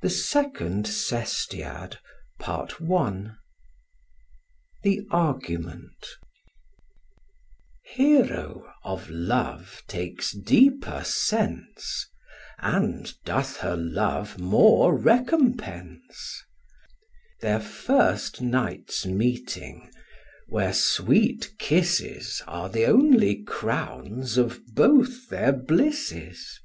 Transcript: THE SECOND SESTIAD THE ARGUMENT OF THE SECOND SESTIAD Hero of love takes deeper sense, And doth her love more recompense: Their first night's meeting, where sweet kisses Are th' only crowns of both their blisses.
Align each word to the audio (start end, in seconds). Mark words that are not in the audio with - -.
THE 0.00 0.08
SECOND 0.08 0.86
SESTIAD 0.86 1.98
THE 2.38 2.48
ARGUMENT 2.48 3.28
OF 4.80 4.82
THE 4.82 4.96
SECOND 5.02 5.92
SESTIAD 6.00 6.00
Hero 7.82 8.72
of 8.84 9.10
love 9.10 9.82
takes 9.86 10.32
deeper 10.32 11.04
sense, 11.04 12.08
And 12.56 13.12
doth 13.26 13.58
her 13.58 13.76
love 13.76 14.38
more 14.38 14.96
recompense: 14.96 16.42
Their 17.42 17.60
first 17.60 18.40
night's 18.40 19.04
meeting, 19.04 19.90
where 20.48 20.72
sweet 20.72 21.52
kisses 21.58 22.40
Are 22.46 22.70
th' 22.70 22.76
only 22.88 23.42
crowns 23.42 24.38
of 24.38 24.62
both 24.68 25.28
their 25.28 25.52
blisses. 25.52 26.60